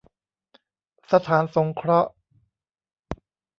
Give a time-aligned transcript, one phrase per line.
[1.11, 2.09] สถานสงเคราะห์